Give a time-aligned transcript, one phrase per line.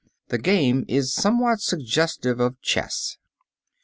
[0.29, 3.17] The game is somewhat suggestive of chess.